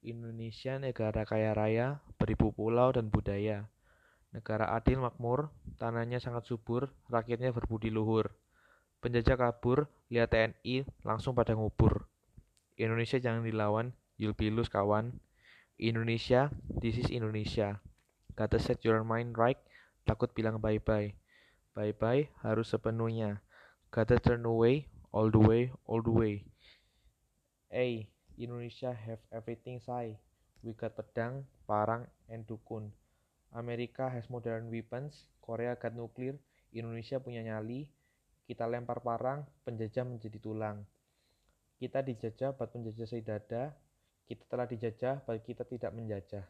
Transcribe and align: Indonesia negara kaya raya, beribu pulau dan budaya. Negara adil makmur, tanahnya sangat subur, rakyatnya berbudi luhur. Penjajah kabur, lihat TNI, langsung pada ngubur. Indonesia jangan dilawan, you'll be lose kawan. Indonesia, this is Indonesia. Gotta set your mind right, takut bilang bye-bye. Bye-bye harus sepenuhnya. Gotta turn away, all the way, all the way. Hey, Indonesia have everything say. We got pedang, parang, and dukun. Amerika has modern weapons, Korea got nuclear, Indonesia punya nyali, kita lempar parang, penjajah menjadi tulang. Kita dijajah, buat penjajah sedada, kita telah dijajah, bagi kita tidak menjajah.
Indonesia 0.00 0.80
negara 0.80 1.28
kaya 1.28 1.52
raya, 1.52 2.00
beribu 2.16 2.56
pulau 2.56 2.88
dan 2.96 3.12
budaya. 3.12 3.68
Negara 4.32 4.72
adil 4.72 5.02
makmur, 5.04 5.52
tanahnya 5.76 6.16
sangat 6.16 6.48
subur, 6.48 6.88
rakyatnya 7.12 7.52
berbudi 7.52 7.92
luhur. 7.92 8.32
Penjajah 9.04 9.36
kabur, 9.36 9.92
lihat 10.08 10.32
TNI, 10.32 10.88
langsung 11.04 11.36
pada 11.36 11.52
ngubur. 11.52 12.08
Indonesia 12.80 13.20
jangan 13.20 13.44
dilawan, 13.44 13.92
you'll 14.16 14.36
be 14.36 14.48
lose 14.48 14.72
kawan. 14.72 15.20
Indonesia, 15.76 16.48
this 16.80 16.96
is 16.96 17.12
Indonesia. 17.12 17.80
Gotta 18.36 18.56
set 18.56 18.80
your 18.84 19.04
mind 19.04 19.36
right, 19.36 19.60
takut 20.08 20.32
bilang 20.32 20.64
bye-bye. 20.64 21.12
Bye-bye 21.76 22.32
harus 22.40 22.72
sepenuhnya. 22.72 23.44
Gotta 23.92 24.16
turn 24.16 24.48
away, 24.48 24.88
all 25.12 25.28
the 25.28 25.40
way, 25.40 25.62
all 25.84 26.00
the 26.00 26.12
way. 26.12 26.34
Hey, 27.68 28.08
Indonesia 28.40 28.96
have 28.96 29.20
everything 29.28 29.76
say. 29.84 30.16
We 30.64 30.72
got 30.72 30.96
pedang, 30.96 31.44
parang, 31.68 32.08
and 32.32 32.48
dukun. 32.48 32.88
Amerika 33.52 34.08
has 34.08 34.24
modern 34.32 34.72
weapons, 34.72 35.28
Korea 35.44 35.76
got 35.76 35.92
nuclear, 35.92 36.40
Indonesia 36.72 37.20
punya 37.20 37.44
nyali, 37.44 37.84
kita 38.48 38.64
lempar 38.64 39.04
parang, 39.04 39.44
penjajah 39.68 40.08
menjadi 40.08 40.40
tulang. 40.40 40.88
Kita 41.76 42.00
dijajah, 42.00 42.56
buat 42.56 42.72
penjajah 42.72 43.08
sedada, 43.08 43.76
kita 44.24 44.44
telah 44.48 44.64
dijajah, 44.64 45.20
bagi 45.20 45.42
kita 45.44 45.68
tidak 45.68 45.92
menjajah. 45.92 46.44